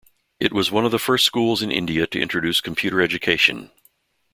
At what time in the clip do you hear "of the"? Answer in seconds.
0.83-0.97